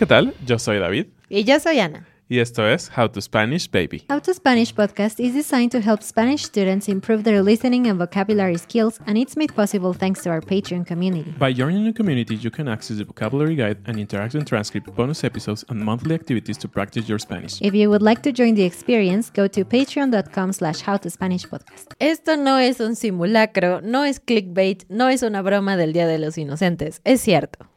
[0.00, 0.32] ¿Qué tal?
[0.46, 2.06] Yo soy David Y yo soy Ana.
[2.26, 4.02] y esto es How to Spanish Baby.
[4.08, 8.56] How to Spanish podcast is designed to help Spanish students improve their listening and vocabulary
[8.56, 11.34] skills, and it's made possible thanks to our Patreon community.
[11.38, 15.66] By joining the community, you can access the vocabulary guide and interactive transcript, bonus episodes,
[15.68, 17.60] and monthly activities to practice your Spanish.
[17.60, 21.94] If you would like to join the experience, go to patreon.com slash howtospanishpodcast.
[21.98, 26.18] Esto no es un simulacro, no es clickbait, no es una broma del Día de
[26.18, 27.68] los Inocentes, es cierto.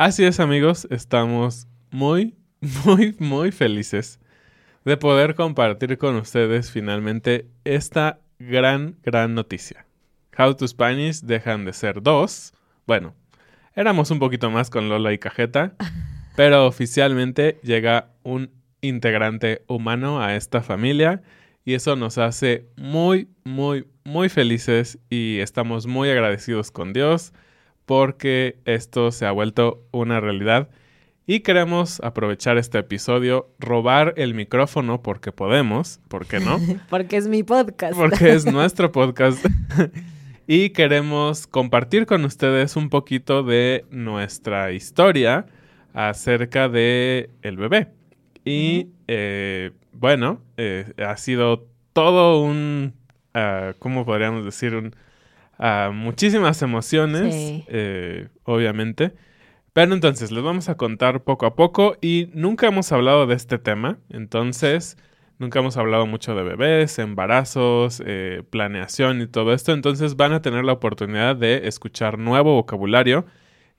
[0.00, 2.34] Así es, amigos, estamos muy,
[2.86, 4.18] muy, muy felices
[4.82, 9.84] de poder compartir con ustedes finalmente esta gran, gran noticia.
[10.38, 12.54] How to Spanish dejan de ser dos.
[12.86, 13.14] Bueno,
[13.76, 15.74] éramos un poquito más con Lola y Cajeta,
[16.34, 18.50] pero oficialmente llega un
[18.80, 21.20] integrante humano a esta familia
[21.62, 27.34] y eso nos hace muy, muy, muy felices y estamos muy agradecidos con Dios
[27.90, 30.68] porque esto se ha vuelto una realidad
[31.26, 36.60] y queremos aprovechar este episodio, robar el micrófono porque podemos, ¿por qué no?
[36.88, 37.96] Porque es mi podcast.
[37.96, 39.44] porque es nuestro podcast.
[40.46, 45.46] y queremos compartir con ustedes un poquito de nuestra historia
[45.92, 47.88] acerca de el bebé.
[48.44, 52.94] Y eh, bueno, eh, ha sido todo un,
[53.34, 54.76] ah, ¿cómo podríamos decir?
[54.76, 54.94] Un,
[55.60, 57.64] ah, muchísimas emociones, Sí.
[57.68, 59.12] eh, obviamente.
[59.72, 63.56] Pero entonces les vamos a contar poco a poco y nunca hemos hablado de este
[63.58, 64.96] tema, entonces
[65.38, 70.42] nunca hemos hablado mucho de bebés, embarazos, eh, planeación y todo esto, entonces van a
[70.42, 73.26] tener la oportunidad de escuchar nuevo vocabulario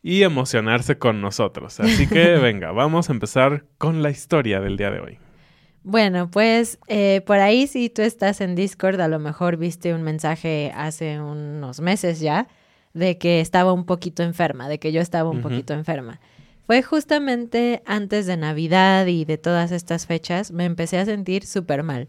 [0.01, 1.79] y emocionarse con nosotros.
[1.81, 5.17] Así que venga, vamos a empezar con la historia del día de hoy.
[5.83, 10.03] Bueno, pues eh, por ahí si tú estás en Discord, a lo mejor viste un
[10.03, 12.47] mensaje hace unos meses ya
[12.93, 16.19] de que estaba un poquito enferma, de que yo estaba un poquito enferma.
[16.67, 21.83] Fue justamente antes de Navidad y de todas estas fechas, me empecé a sentir súper
[21.83, 22.07] mal.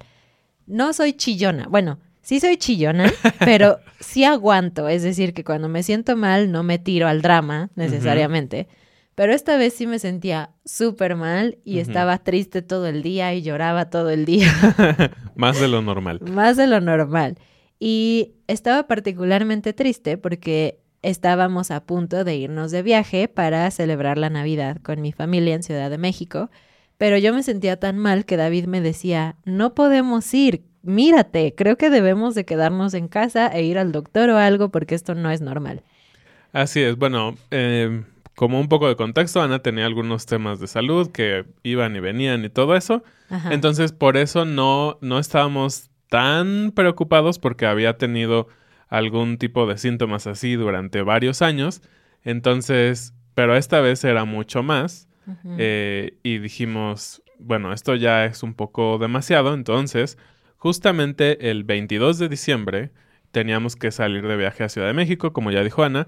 [0.66, 5.82] No soy chillona, bueno, sí soy chillona, pero sí aguanto, es decir, que cuando me
[5.82, 8.68] siento mal no me tiro al drama necesariamente.
[9.14, 13.42] Pero esta vez sí me sentía súper mal y estaba triste todo el día y
[13.42, 14.50] lloraba todo el día,
[15.34, 16.20] Más de lo normal.
[16.22, 17.36] más de lo normal.
[17.78, 24.30] Y estaba particularmente triste porque estábamos a punto de irnos de viaje para celebrar la
[24.30, 26.48] Navidad con mi familia en Ciudad de México,
[26.96, 31.76] pero yo me sentía tan mal que David me decía, no podemos ir, mírate, creo
[31.76, 35.30] que debemos de quedarnos en casa e ir al doctor o algo porque esto no
[35.32, 35.82] es normal.
[36.52, 41.10] Así es, bueno, eh, como un poco de contexto, Ana tenía algunos temas de salud
[41.10, 43.02] que iban y venían y todo eso.
[43.28, 43.52] Ajá.
[43.52, 48.48] Entonces, por eso no, no estábamos tan preocupados porque había tenido
[48.88, 51.82] algún tipo de síntomas así durante varios años.
[52.24, 55.08] Entonces, pero esta vez era mucho más.
[55.56, 59.54] Eh, y dijimos, bueno, esto ya es un poco demasiado.
[59.54, 60.18] Entonces,
[60.56, 62.90] justamente el 22 de diciembre,
[63.30, 66.06] teníamos que salir de viaje a Ciudad de México, como ya dijo Ana,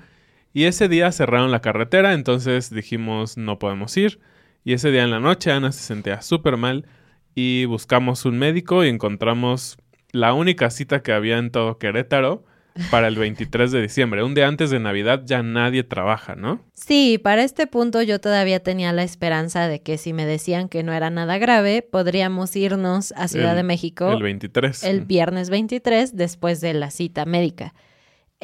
[0.54, 4.20] y ese día cerraron la carretera, entonces dijimos no podemos ir.
[4.64, 6.86] Y ese día en la noche Ana se sentía súper mal
[7.34, 9.76] y buscamos un médico y encontramos
[10.12, 12.44] la única cita que había en todo Querétaro
[12.90, 14.22] para el 23 de diciembre.
[14.24, 16.60] Un día antes de Navidad ya nadie trabaja, ¿no?
[16.72, 20.82] Sí, para este punto yo todavía tenía la esperanza de que si me decían que
[20.82, 24.82] no era nada grave, podríamos irnos a Ciudad El- de México El 23.
[24.84, 27.74] el viernes 23 después de la cita médica.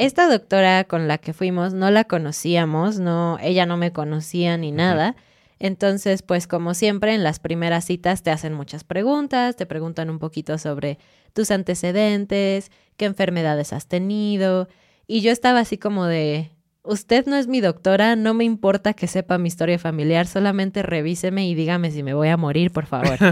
[0.01, 4.73] Esta doctora con la que fuimos no la conocíamos, no, ella no me conocía ni
[4.73, 5.15] nada.
[5.59, 10.19] Entonces, pues como siempre, en las primeras citas te hacen muchas preguntas, te preguntan un
[10.19, 10.99] poquito sobre
[11.35, 14.69] tus antecedentes, qué enfermedades has tenido.
[15.07, 16.51] Y yo estaba así como de,
[16.91, 21.49] usted no es mi doctora, no me importa que sepa mi historia familiar, solamente revíseme
[21.49, 23.17] y dígame si me voy a morir, por favor.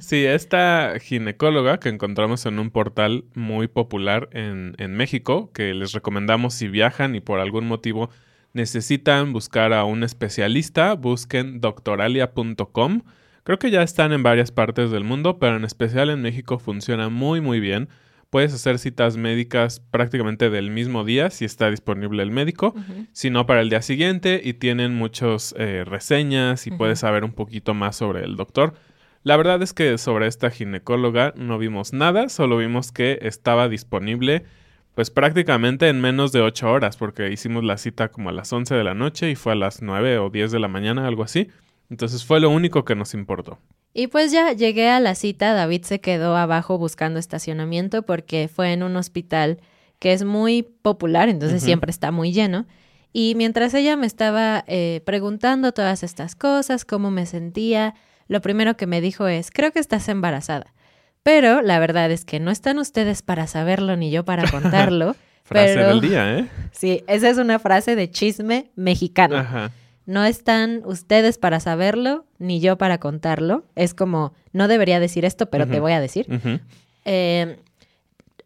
[0.00, 5.92] Sí, esta ginecóloga que encontramos en un portal muy popular en, en México, que les
[5.92, 8.10] recomendamos si viajan y por algún motivo
[8.52, 13.02] necesitan buscar a un especialista, busquen doctoralia.com.
[13.44, 17.08] Creo que ya están en varias partes del mundo, pero en especial en México funciona
[17.08, 17.88] muy muy bien.
[18.30, 22.74] Puedes hacer citas médicas prácticamente del mismo día si está disponible el médico,
[23.12, 27.96] sino para el día siguiente y tienen muchas reseñas y puedes saber un poquito más
[27.96, 28.74] sobre el doctor.
[29.22, 34.44] La verdad es que sobre esta ginecóloga no vimos nada, solo vimos que estaba disponible
[34.94, 38.74] pues prácticamente en menos de 8 horas, porque hicimos la cita como a las 11
[38.74, 41.48] de la noche y fue a las 9 o 10 de la mañana, algo así.
[41.90, 43.58] Entonces fue lo único que nos importó.
[43.94, 48.72] Y pues ya llegué a la cita, David se quedó abajo buscando estacionamiento porque fue
[48.72, 49.58] en un hospital
[49.98, 51.66] que es muy popular, entonces Ujú.
[51.66, 52.66] siempre está muy lleno.
[53.12, 57.94] Y mientras ella me estaba eh, preguntando todas estas cosas, cómo me sentía,
[58.28, 60.74] lo primero que me dijo es, creo que estás embarazada.
[61.22, 65.16] Pero la verdad es que no están ustedes para saberlo ni yo para contarlo.
[65.42, 66.46] Frase pero del día, ¿eh?
[66.72, 69.36] sí, esa es una frase de chisme mexicano.
[69.36, 69.70] Ajá.
[70.08, 73.66] No están ustedes para saberlo, ni yo para contarlo.
[73.76, 76.26] Es como, no debería decir esto, pero te voy a decir.
[77.04, 77.58] Eh,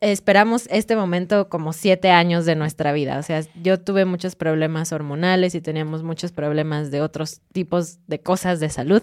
[0.00, 3.16] esperamos este momento como siete años de nuestra vida.
[3.16, 8.18] O sea, yo tuve muchos problemas hormonales y teníamos muchos problemas de otros tipos de
[8.20, 9.02] cosas de salud.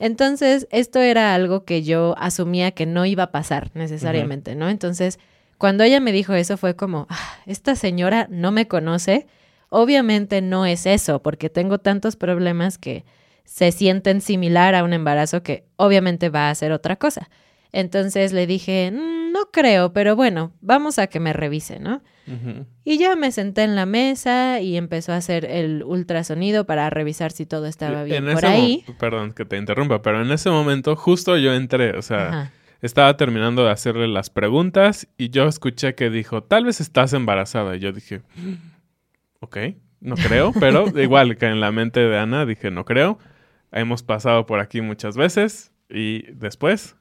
[0.00, 4.68] Entonces, esto era algo que yo asumía que no iba a pasar necesariamente, ¿no?
[4.68, 5.20] Entonces,
[5.56, 9.28] cuando ella me dijo eso fue como, "Ah, esta señora no me conoce.
[9.74, 13.06] Obviamente no es eso, porque tengo tantos problemas que
[13.44, 17.30] se sienten similar a un embarazo que obviamente va a ser otra cosa.
[17.72, 22.02] Entonces le dije, "Mm, no creo, pero bueno, vamos a que me revise, ¿no?
[22.84, 27.32] Y ya me senté en la mesa y empezó a hacer el ultrasonido para revisar
[27.32, 28.84] si todo estaba bien En por ahí.
[28.98, 32.52] Perdón que te interrumpa, pero en ese momento justo yo entré, o sea, Ajá.
[32.82, 37.74] estaba terminando de hacerle las preguntas y yo escuché que dijo, tal vez estás embarazada.
[37.74, 38.20] Y yo dije,
[39.42, 39.56] ok,
[40.00, 43.18] no creo, pero igual que en la mente de Ana dije, no creo.
[43.70, 46.96] Hemos pasado por aquí muchas veces y después,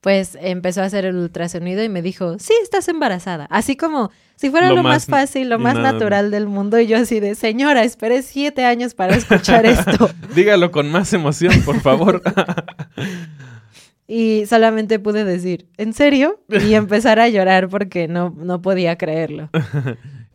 [0.00, 3.46] Pues empezó a hacer el ultrasonido y me dijo, sí, estás embarazada.
[3.50, 6.78] Así como si fuera Lo lo, más más- fácil, lo más nada- natural del mundo.
[6.78, 10.10] Y yo así de, señora, esperé siete años para escuchar esto.
[10.34, 12.20] dígalo con más emoción, por favor.
[14.06, 16.38] Y solamente pude decir, ¿en serio?
[16.50, 19.48] Y empezar a llorar porque no, no podía creerlo.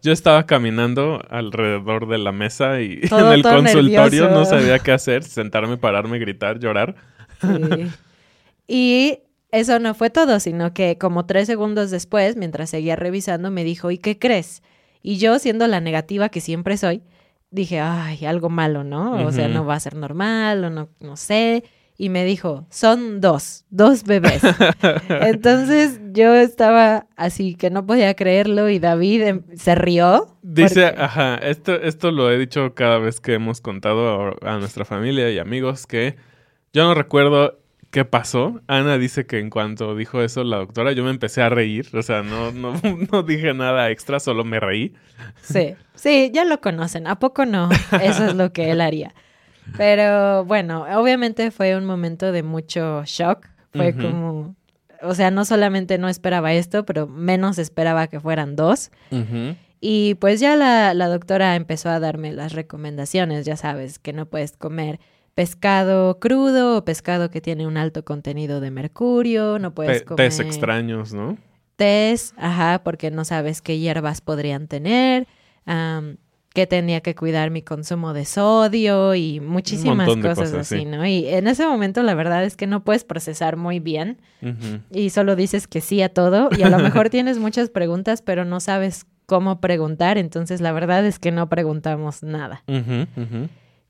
[0.01, 4.91] Yo estaba caminando alrededor de la mesa y Todo- en el consultorio no sabía qué
[4.91, 6.95] hacer, sentarme, pararme, gritar, llorar.
[7.41, 7.47] Sí.
[8.71, 13.63] Y eso no fue todo, sino que como tres segundos después, mientras seguía revisando, me
[13.63, 14.61] dijo, ¿y qué crees?
[15.01, 17.01] Y yo, siendo la negativa que siempre soy,
[17.49, 19.25] dije, ay, algo malo, ¿no?
[19.25, 21.63] O sea, no va a ser normal o no, no sé.
[22.01, 24.41] Y me dijo, son dos, dos bebés.
[25.09, 30.37] Entonces yo estaba así que no podía creerlo y David em, se rió.
[30.41, 34.57] Dice, porque- ajá, esto, esto lo he dicho cada vez que hemos contado a, a
[34.59, 36.15] nuestra familia y amigos que
[36.71, 37.59] yo no recuerdo
[37.91, 38.61] qué pasó.
[38.67, 41.89] Ana dice que en cuanto dijo eso la doctora, yo me empecé a reír.
[41.93, 42.79] O sea, no, no,
[43.11, 44.93] no dije nada extra, solo me reí.
[45.41, 47.07] Sí, sí, ya lo conocen.
[47.07, 47.69] ¿A poco no?
[48.01, 49.13] Eso es lo que él haría.
[49.77, 53.47] Pero bueno, obviamente fue un momento de mucho shock.
[53.73, 54.55] Fue como,
[55.01, 58.91] o sea, no solamente no esperaba esto, pero menos esperaba que fueran dos.
[59.81, 64.25] Y pues ya la, la doctora empezó a darme las recomendaciones, ya sabes, que no
[64.25, 64.99] puedes comer
[65.35, 70.39] pescado crudo o pescado que tiene un alto contenido de mercurio, no puedes comer Tés
[70.41, 71.37] extraños, ¿no?
[71.79, 75.27] tés, ajá, porque no sabes qué hierbas podrían tener.
[76.53, 80.85] Que tenía que cuidar mi consumo de sodio y muchísimas cosas, cosas, así, sí.
[80.85, 81.05] ¿no?
[81.05, 84.19] Y en ese momento la verdad es que no puedes procesar muy bien
[84.91, 88.45] y solo dices que sí a todo y a lo mejor tienes muchas preguntas pero
[88.45, 92.63] no sabes cómo preguntar, entonces la verdad es que no preguntamos nada.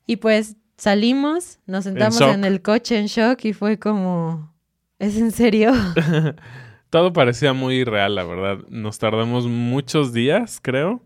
[0.06, 2.34] Y pues salimos, nos sentamos shock.
[2.34, 4.52] en el coche en shock y fue como,
[4.98, 5.72] ¿es en serio?
[6.90, 8.58] Todo parecía muy real, la verdad.
[8.68, 11.02] Nos tardamos muchos días, creo,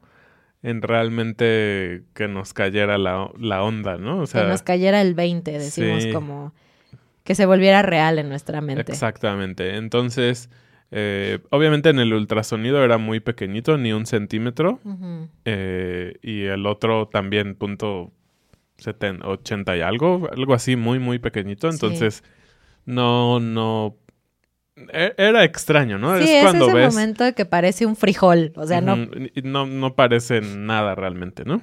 [0.64, 4.22] en realmente que nos cayera la, la onda, ¿no?
[4.22, 6.10] O que nos cayera el 20, decimos sí.
[6.12, 6.54] como
[7.22, 8.90] que se volviera real en nuestra mente.
[8.90, 9.76] Exactamente.
[9.76, 10.48] Entonces,
[10.90, 14.80] eh, obviamente en el ultrasonido era muy pequeñito, ni un centímetro.
[15.44, 18.10] Eh, y el otro también punto
[18.78, 21.70] seten- 80 y algo, algo así muy, muy pequeñito.
[21.70, 21.76] Sí.
[21.76, 22.24] Entonces,
[22.86, 23.96] no, no...
[24.76, 26.16] e- Era extraño, ¿no?
[26.18, 26.94] Sí, es es cuando ese ves...
[26.94, 28.96] momento que parece un frijol, o sea, no...
[29.42, 31.62] No, no parece nada realmente, ¿no?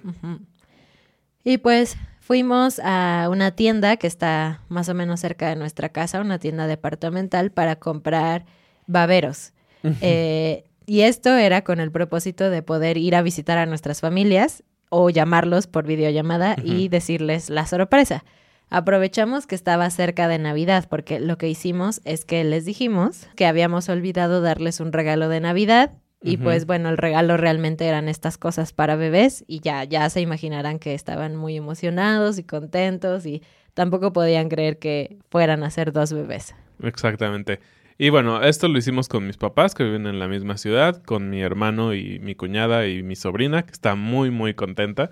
[1.43, 6.21] Y pues fuimos a una tienda que está más o menos cerca de nuestra casa,
[6.21, 8.45] una tienda departamental, para comprar
[8.87, 9.53] baberos.
[10.01, 14.63] Eh, y esto era con el propósito de poder ir a visitar a nuestras familias
[14.89, 18.23] o llamarlos por videollamada y decirles la sorpresa.
[18.71, 23.45] Aprovechamos que estaba cerca de Navidad porque lo que hicimos es que les dijimos que
[23.45, 25.91] habíamos olvidado darles un regalo de Navidad
[26.23, 30.21] y pues bueno, el regalo realmente eran estas cosas para bebés y ya ya se
[30.21, 35.91] imaginarán que estaban muy emocionados y contentos y tampoco podían creer que fueran a ser
[35.91, 36.55] dos bebés.
[36.81, 37.59] Exactamente.
[37.97, 41.29] Y bueno, esto lo hicimos con mis papás que viven en la misma ciudad, con
[41.29, 45.09] mi hermano y mi cuñada y mi sobrina, que está muy, muy contenta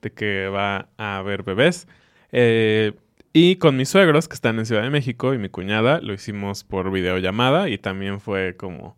[0.00, 1.86] de que va a haber bebés.
[2.32, 2.92] Eh,
[3.34, 6.64] y con mis suegros, que están en Ciudad de México, y mi cuñada, lo hicimos
[6.64, 8.96] por videollamada y también fue como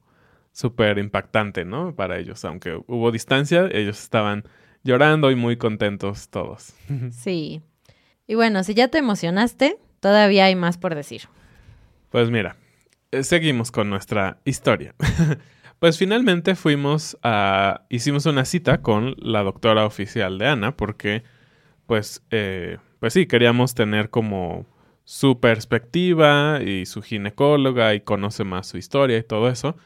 [0.50, 1.94] súper impactante, ¿no?
[1.94, 4.44] Para ellos, aunque hubo distancia, ellos estaban
[4.82, 6.74] llorando y muy contentos todos.
[7.10, 7.62] Sí.
[8.26, 11.22] Y bueno, si ya te emocionaste, todavía hay más por decir.
[12.10, 12.56] Pues mira,
[13.10, 14.94] eh, seguimos con nuestra historia.
[15.78, 17.82] pues finalmente fuimos a...
[17.90, 21.22] Hicimos una cita con la doctora oficial de Ana porque,
[21.86, 24.66] pues, eh, pues sí, queríamos tener como
[25.04, 29.76] su perspectiva y su ginecóloga y conoce más su historia y todo eso.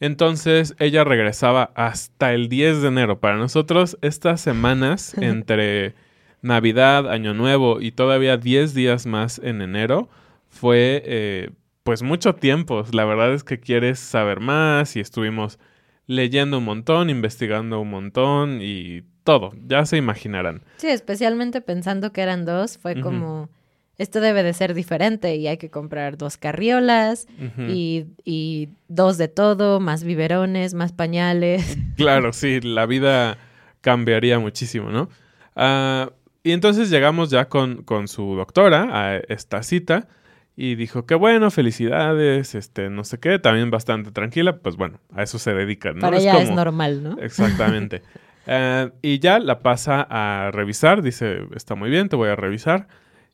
[0.00, 3.20] Entonces ella regresaba hasta el 10 de enero.
[3.20, 5.94] Para nosotros estas semanas entre
[6.42, 10.08] Navidad, Año Nuevo y todavía 10 días más en enero
[10.48, 11.50] fue eh,
[11.82, 12.84] pues mucho tiempo.
[12.92, 15.58] La verdad es que quieres saber más y estuvimos
[16.06, 19.52] leyendo un montón, investigando un montón y todo.
[19.66, 20.62] Ya se imaginarán.
[20.78, 23.50] Sí, especialmente pensando que eran dos, fue como,
[23.98, 27.26] esto debe de ser diferente y hay que comprar dos carriolas
[27.58, 31.76] y, y dos de todo, más biberones, más pañales.
[31.98, 33.36] Claro, sí, la vida
[33.82, 35.10] cambiaría muchísimo, ¿no?
[35.54, 36.10] Ah,
[36.42, 40.08] y entonces llegamos ya con, con su doctora a esta cita
[40.56, 45.22] y dijo que bueno, felicidades, este, no sé qué, también bastante tranquila, pues bueno, a
[45.22, 46.00] eso se dedican, ¿no?
[46.00, 47.18] Para ella es normal, ¿no?
[47.20, 48.00] Exactamente.
[48.50, 52.88] Eh, y ya la pasa a revisar, dice, está muy bien, te voy a revisar.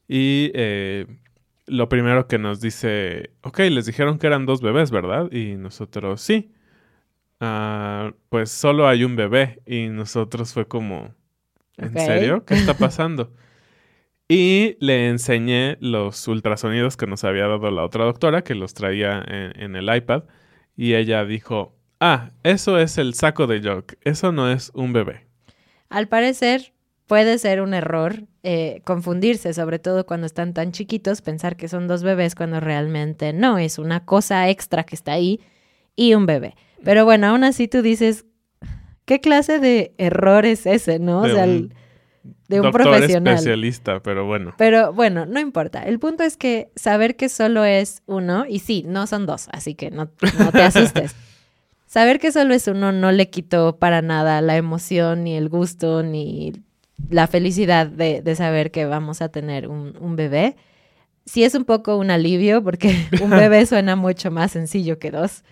[0.09, 1.07] Y eh,
[1.67, 5.31] lo primero que nos dice, ok, les dijeron que eran dos bebés, ¿verdad?
[5.31, 6.53] Y nosotros, sí.
[7.41, 9.63] Ah, pues solo hay un bebé.
[9.67, 11.15] Y nosotros fue como,
[11.77, 12.45] ¿en serio?
[12.45, 13.33] ¿Qué está pasando?
[14.29, 19.23] y le enseñé los ultrasonidos que nos había dado la otra doctora, que los traía
[19.29, 20.25] en, en el iPad.
[20.77, 21.74] Y ella dijo,
[22.05, 25.27] ah, eso es el saco de Jock, eso no es un bebé.
[25.89, 26.73] Al parecer
[27.07, 31.87] puede ser un error eh, confundirse, sobre todo cuando están tan chiquitos, pensar que son
[31.89, 35.41] dos bebés cuando realmente no, es una cosa extra que está ahí
[35.97, 36.55] y un bebé.
[36.83, 38.25] Pero bueno, aún así tú dices,
[39.07, 41.21] ¿qué clase de error es ese, no?
[41.21, 41.75] O De sea, un el-
[42.49, 43.35] de un Doctor profesional.
[43.35, 44.55] especialista, pero bueno.
[44.59, 45.83] Pero bueno, no importa.
[45.83, 49.75] El punto es que saber que solo es uno, y sí, no son dos, así
[49.75, 51.15] que no, no te asustes.
[51.95, 56.03] Saber que solo es uno no le quitó para nada la emoción, ni el gusto,
[56.03, 56.53] ni
[57.09, 60.57] la felicidad de, de saber que vamos a tener un, un bebé.
[61.25, 65.45] Sí es un poco un alivio porque un bebé suena mucho más sencillo que dos.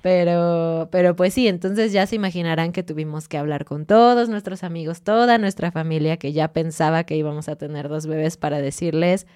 [0.00, 4.64] Pero, pero pues sí, entonces ya se imaginarán que tuvimos que hablar con todos nuestros
[4.64, 9.26] amigos, toda nuestra familia que ya pensaba que íbamos a tener dos bebés para decirles,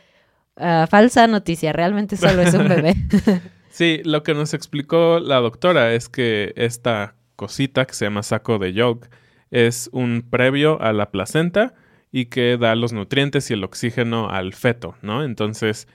[0.56, 2.94] "Ah, falsa noticia, realmente solo es un bebé.
[3.74, 8.60] Sí, lo que nos explicó la doctora es que esta cosita que se llama saco
[8.60, 9.10] de yolk
[9.50, 11.74] es un previo a la placenta
[12.12, 15.24] y que da los nutrientes y el oxígeno al feto, ¿no?
[15.24, 15.88] Entonces,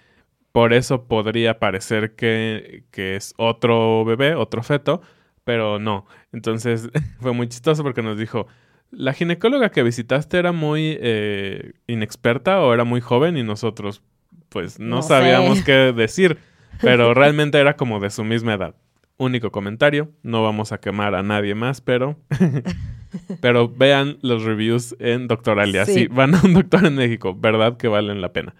[0.51, 5.01] por eso podría parecer que, que es otro bebé, otro feto,
[5.45, 6.05] pero no.
[6.33, 6.89] Entonces,
[7.21, 8.48] fue muy chistoso porque nos dijo,
[8.91, 14.01] ¿la ginecóloga que visitaste era muy eh, inexperta o era muy joven y nosotros
[14.50, 15.63] pues no, No sabíamos sé.
[15.63, 16.39] qué decir?
[16.81, 18.75] Pero realmente era como de su misma edad.
[19.17, 22.17] Único comentario, no vamos a quemar a nadie más, pero...
[23.41, 25.86] pero vean los reviews en Doctoralia.
[25.86, 25.93] Sí.
[25.93, 28.55] Sí, van a un doctor en México, verdad que valen la pena.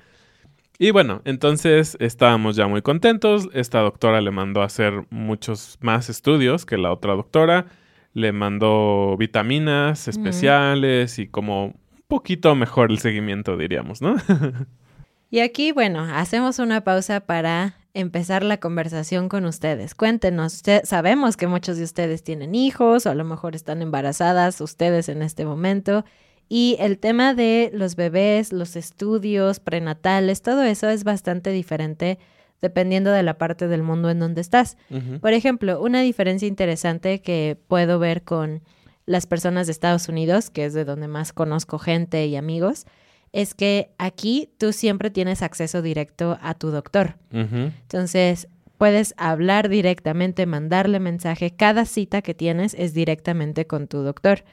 [0.82, 3.50] Y bueno, entonces estábamos ya muy contentos.
[3.54, 7.66] Esta doctora le mandó a hacer muchos más estudios que la otra doctora.
[8.14, 11.76] Le mandó vitaminas especiales y como un
[12.08, 14.16] poquito mejor el seguimiento, diríamos, ¿no?
[15.32, 19.96] Y aquí, bueno, hacemos una pausa para empezar la conversación con ustedes.
[19.96, 24.62] Cuéntenos, usted- sabemos que muchos de ustedes tienen hijos o a lo mejor están embarazadas
[24.62, 26.06] ustedes en este momento.
[26.48, 32.18] Y el tema de los bebés, los estudios prenatales, todo eso es bastante diferente
[32.62, 34.76] dependiendo de la parte del mundo en donde estás.
[35.22, 38.62] Por ejemplo, una diferencia interesante que puedo ver con
[39.06, 42.86] las personas de Estados Unidos, que es de donde más conozco gente y amigos,
[43.32, 47.16] es que aquí tú siempre tienes acceso directo a tu doctor.
[47.32, 51.52] Entonces, puedes hablar directamente, mandarle mensaje.
[51.52, 54.44] Cada cita que tienes es directamente con tu doctor.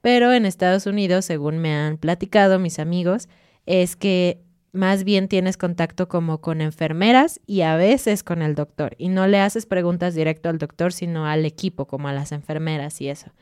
[0.00, 3.28] Pero en Estados Unidos, según me han platicado mis amigos,
[3.66, 4.40] es que
[4.72, 8.96] más bien tienes contacto como con enfermeras y a veces con el doctor.
[8.98, 13.00] Y no le haces preguntas directo al doctor, sino al equipo, como a las enfermeras
[13.00, 13.32] y eso.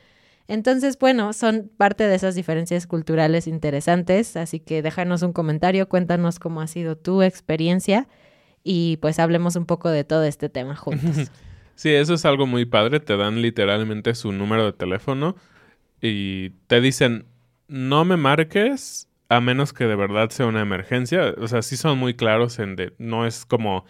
[0.53, 6.39] Entonces, bueno, son parte de esas diferencias culturales interesantes, así que déjanos un comentario, cuéntanos
[6.39, 8.07] cómo ha sido tu experiencia
[8.63, 11.31] y pues hablemos un poco de todo este tema juntos.
[11.75, 13.01] Sí, eso es algo muy padre.
[13.01, 15.37] Te dan literalmente su número de teléfono
[16.03, 17.25] y te dicen,
[17.67, 21.35] no me marques a menos que de verdad sea una emergencia.
[21.39, 23.87] O sea, sí son muy claros en de, no es como,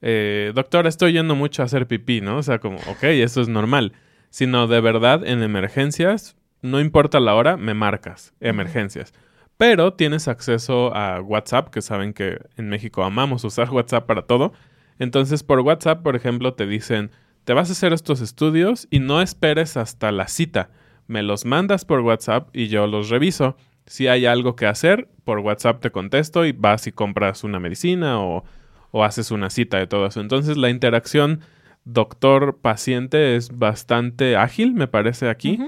[0.00, 2.36] eh, doctor, estoy yendo mucho a hacer pipí, ¿no?
[2.36, 3.92] O sea, como, ok, eso es normal.
[4.34, 9.14] Sino de verdad en emergencias, no importa la hora, me marcas, emergencias.
[9.58, 14.52] Pero tienes acceso a WhatsApp, que saben que en México amamos usar WhatsApp para todo.
[14.98, 17.12] Entonces, por WhatsApp, por ejemplo, te dicen,
[17.44, 20.70] te vas a hacer estos estudios y no esperes hasta la cita.
[21.06, 23.56] Me los mandas por WhatsApp y yo los reviso.
[23.86, 28.18] Si hay algo que hacer, por WhatsApp te contesto y vas y compras una medicina
[28.20, 28.42] o,
[28.90, 30.20] o haces una cita de todo eso.
[30.20, 31.38] Entonces, la interacción
[31.84, 35.58] doctor-paciente es bastante ágil, me parece aquí.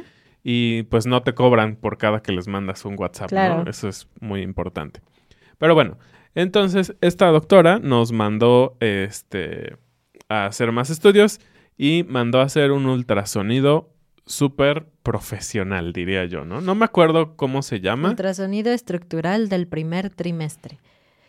[0.42, 3.64] Y pues no te cobran por cada que les mandas un WhatsApp, Claro.
[3.64, 3.70] ¿no?
[3.70, 5.00] Eso es muy importante.
[5.58, 5.98] Pero bueno,
[6.36, 9.76] entonces esta doctora nos mandó este
[10.28, 11.40] a hacer más estudios
[11.76, 13.92] y mandó a hacer un ultrasonido
[14.24, 16.60] súper profesional, diría yo, ¿no?
[16.60, 18.10] No me acuerdo cómo se llama.
[18.10, 20.78] Ultrasonido estructural del primer trimestre.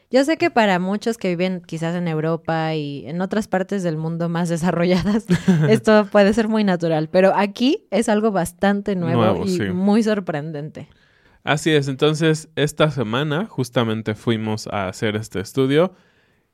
[0.10, 3.98] Yo sé que para muchos que viven quizás en Europa y en otras partes del
[3.98, 5.26] mundo más desarrolladas,
[5.70, 9.64] esto puede ser muy natural, pero aquí es algo bastante nuevo, Nuevo, y sí.
[9.70, 10.88] muy sorprendente.
[11.44, 15.94] Así es, entonces esta semana justamente fuimos a hacer este estudio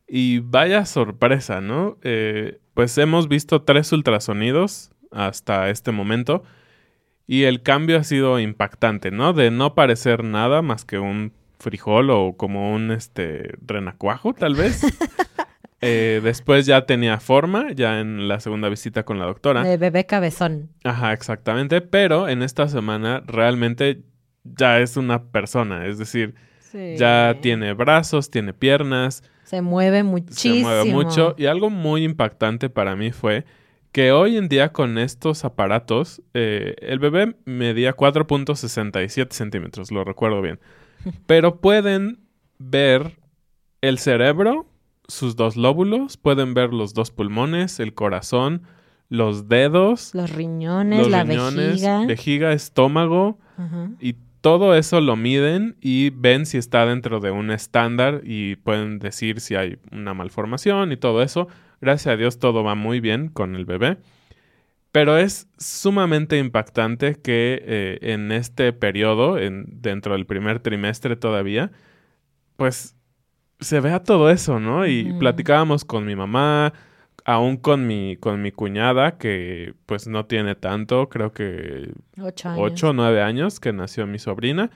[0.08, 1.98] y vaya sorpresa, ¿no?
[2.04, 6.44] Eh, pues hemos visto tres ultrasonidos hasta este momento
[7.26, 9.34] y el cambio ha sido impactante, ¿no?
[9.34, 14.82] De no parecer nada más que un frijol o como un este renacuajo, tal vez.
[15.86, 19.64] Eh, después ya tenía forma, ya en la segunda visita con la doctora.
[19.64, 20.70] De bebé cabezón.
[20.86, 21.82] Ajá, exactamente.
[21.82, 24.02] Pero en esta semana realmente
[24.46, 25.86] ya es una persona.
[25.86, 26.36] Es decir,
[26.96, 30.56] ya tiene brazos, tiene piernas, Se mueve muchísimo.
[30.56, 31.36] se mueve mucho.
[31.38, 33.44] Y algo muy impactante para mí fue
[33.92, 40.42] que hoy en día con estos aparatos, eh, el bebé medía 4.67 centímetros, lo recuerdo
[40.42, 40.60] bien.
[41.26, 42.20] Pero pueden
[42.60, 43.18] ver
[43.82, 44.66] el cerebro,
[45.08, 48.64] sus dos lóbulos, pueden ver los dos pulmones, el corazón,
[49.10, 52.06] los dedos, Los riñones, los la riñones, vejiga.
[52.06, 53.38] vejiga, estómago
[54.00, 59.00] y todo eso lo miden y ven si está dentro de un estándar y pueden
[59.00, 61.48] decir si hay una malformación y todo eso.
[61.80, 63.98] Gracias a Dios todo va muy bien con el bebé.
[64.94, 71.72] Pero es sumamente impactante que eh, en este periodo, en, dentro del primer trimestre todavía,
[72.58, 72.96] pues
[73.60, 74.86] se vea todo eso, ¿no?
[74.86, 76.74] Y platicábamos con mi mamá,
[77.26, 82.62] aún con mi, con mi cuñada, que pues no tiene tanto, creo que Ocho años.
[82.62, 84.70] ocho o nueve años que nació mi sobrina,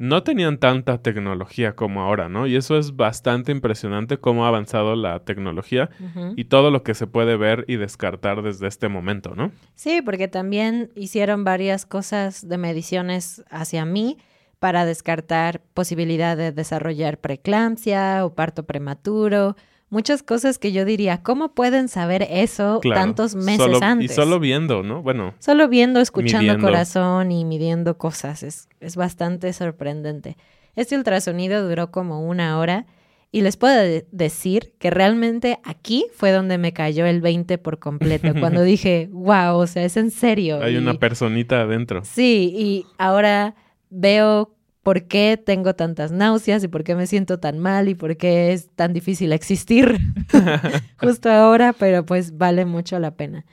[0.00, 2.46] no tenían tanta tecnología como ahora, ¿no?
[2.46, 5.90] Y eso es bastante impresionante cómo ha avanzado la tecnología
[6.36, 9.52] y todo lo que se puede ver y descartar desde este momento, ¿no?
[9.74, 14.16] Sí, porque también hicieron varias cosas de mediciones hacia mí
[14.58, 19.54] para descartar posibilidad de desarrollar preeclampsia o parto prematuro,
[19.90, 23.00] muchas cosas que yo diría, ¿cómo pueden saber eso Claro.
[23.02, 24.10] tantos meses Solo- antes?
[24.10, 25.02] Y solo viendo, ¿no?
[25.02, 26.66] Bueno, Solo viendo, escuchando Midiendo.
[26.66, 28.42] corazón y midiendo cosas.
[28.42, 30.36] Es, es bastante sorprendente.
[30.76, 32.86] Este ultrasonido duró como una hora
[33.32, 37.78] y les puedo de- decir que realmente aquí fue donde me cayó el 20 por
[37.78, 38.32] completo.
[38.40, 40.60] cuando dije, wow, o sea, es en serio.
[40.62, 42.02] hay Y- una personita adentro.
[42.04, 43.54] Sí, y ahora
[43.88, 48.16] veo por qué tengo tantas náuseas y por qué me siento tan mal y por
[48.16, 49.98] qué es tan difícil existir
[50.96, 53.44] justo ahora, pero pues vale mucho la pena.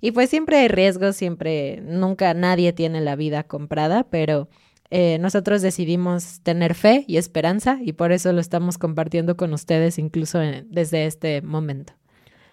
[0.00, 4.48] Y pues siempre hay riesgos, siempre, nunca nadie tiene la vida comprada, pero
[4.90, 9.98] eh, nosotros decidimos tener fe y esperanza y por eso lo estamos compartiendo con ustedes
[9.98, 11.94] incluso en- desde este momento.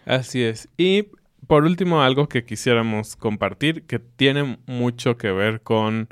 [0.05, 0.69] Así es.
[0.77, 1.09] Y
[1.47, 6.09] por último, algo que quisiéramos compartir que tiene mucho que ver con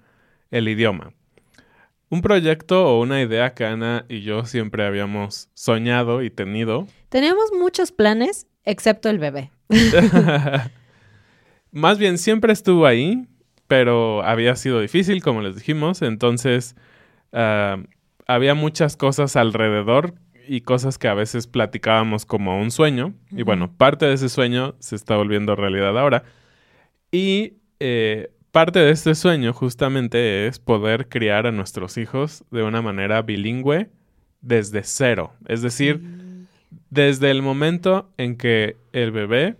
[0.52, 1.14] el idioma.
[2.10, 6.88] Un proyecto o una idea que Ana y yo siempre habíamos soñado y tenido.
[7.10, 9.52] Teníamos muchos planes, excepto el bebé.
[11.72, 13.28] Más bien siempre estuvo ahí,
[13.68, 16.02] pero había sido difícil, como les dijimos.
[16.02, 16.76] Entonces,
[17.34, 17.78] ah,
[18.26, 20.14] había muchas cosas alrededor
[20.48, 23.14] y cosas que a veces platicábamos como un sueño.
[23.32, 26.24] Y bueno, parte de ese sueño se está volviendo realidad ahora.
[27.12, 32.82] Y eh, parte de este sueño justamente es poder criar a nuestros hijos de una
[32.82, 33.92] manera bilingüe
[34.42, 35.32] desde cero.
[35.46, 36.02] Es decir,
[36.90, 39.58] desde el momento en que el bebé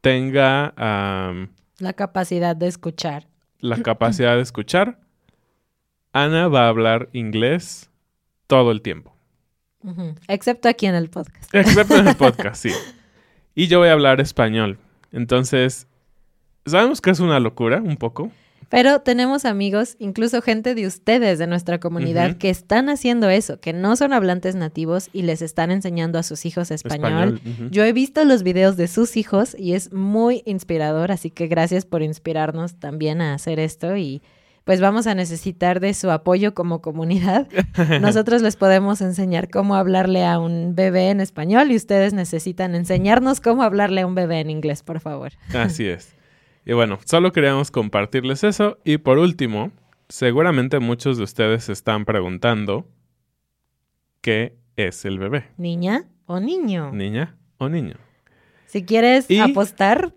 [0.00, 0.74] tenga
[1.80, 3.26] La capacidad de escuchar.
[3.58, 5.00] la capacidad de escuchar,
[6.12, 7.90] Ana va a hablar inglés
[8.46, 9.12] todo el tiempo.
[10.28, 11.52] Excepto aquí en el podcast.
[11.52, 12.70] Excepto en el podcast, sí.
[13.56, 14.78] Y yo voy a hablar español.
[15.10, 15.88] Entonces,
[16.66, 18.30] sabemos que es una locura, un poco.
[18.68, 23.72] Pero tenemos amigos, incluso gente de ustedes, de nuestra comunidad, que están haciendo eso, que
[23.72, 27.40] no son hablantes nativos y les están enseñando a sus hijos español.
[27.70, 31.84] Yo he visto los videos de sus hijos y es muy inspirador, así que gracias
[31.84, 34.20] por inspirarnos también a hacer esto y
[34.64, 37.46] pues vamos a necesitar de su apoyo como comunidad.
[38.00, 43.40] Nosotros les podemos enseñar cómo hablarle a un bebé en español y ustedes necesitan enseñarnos
[43.40, 45.34] cómo hablarle a un bebé en inglés, por favor.
[45.54, 46.15] Así es.
[46.66, 48.78] Y bueno, solo queríamos compartirles eso.
[48.84, 49.70] Y por último,
[50.08, 52.86] seguramente muchos de ustedes se están preguntando
[54.20, 56.90] qué es el bebé, Niña o niño.
[56.92, 57.94] niña o niño.
[58.66, 60.12] Si quieres Y- apostar,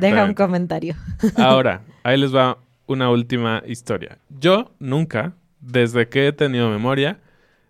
[0.00, 0.94] deja un comentario.
[1.36, 4.18] Ahora, ahí les va una última historia.
[4.28, 7.20] Yo nunca, desde que he tenido memoria,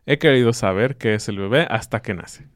[0.04, 2.48] he querido saber qué es el bebé hasta que nace.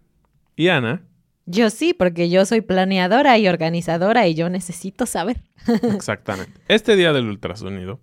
[0.57, 1.03] Y Ana,
[1.51, 5.41] Yo sí, porque yo soy planeadora y organizadora y yo necesito saber.
[5.95, 6.53] exactamente.
[6.69, 8.01] Este día del ultrasonido,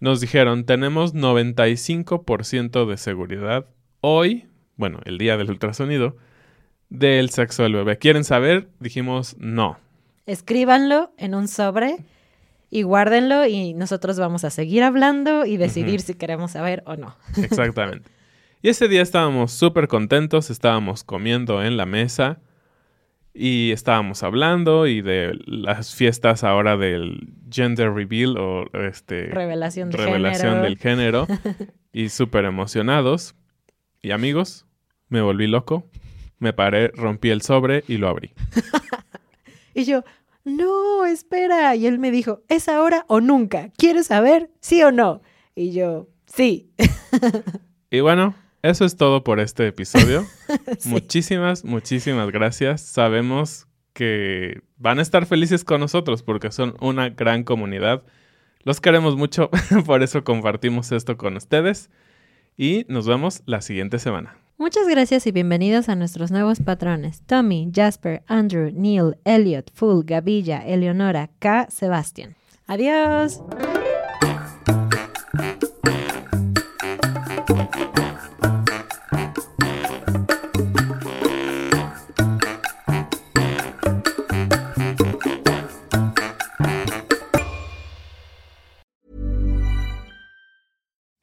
[0.00, 3.66] nos dijeron, tenemos 95% de seguridad
[4.00, 6.16] hoy, bueno, el día del ultrasonido,
[6.88, 7.98] del sexo del bebé.
[7.98, 8.68] ¿Quieren saber?
[8.80, 9.78] Dijimos, no.
[10.26, 11.98] Escríbanlo en un sobre
[12.68, 17.14] y guárdenlo y nosotros vamos a seguir hablando y decidir si queremos saber o no.
[17.36, 18.10] Exactamente.
[18.60, 22.40] Y ese día estábamos súper contentos, estábamos comiendo en la mesa
[23.38, 29.98] y estábamos hablando y de las fiestas ahora del gender reveal o este Revelación de
[29.98, 30.62] revelación género.
[30.62, 31.26] del género
[31.92, 33.34] y súper emocionados.
[34.02, 34.66] Y amigos,
[35.08, 35.84] me volví loco,
[36.38, 38.32] me paré, rompí el sobre y lo abrí.
[39.74, 40.04] Y yo,
[40.42, 41.76] no, espera.
[41.76, 43.68] Y él me dijo, ¿es ahora o nunca?
[43.76, 44.48] ¿Quieres saber?
[44.60, 45.20] ¿Sí o no?
[45.54, 46.70] Y yo, sí.
[47.90, 50.26] Y bueno, eso es todo por este episodio.
[50.78, 50.88] Sí.
[50.88, 52.80] Muchísimas, muchísimas gracias.
[52.80, 58.02] Sabemos que van a estar felices con nosotros porque son una gran comunidad.
[58.62, 59.50] Los queremos mucho,
[59.86, 61.90] por eso compartimos esto con ustedes.
[62.56, 64.36] Y nos vemos la siguiente semana.
[64.58, 67.22] Muchas gracias y bienvenidos a nuestros nuevos patrones.
[67.26, 72.36] Tommy, Jasper, Andrew, Neil, Elliot, Full, Gavilla, Eleonora, K, Sebastián.
[72.66, 73.42] Adiós.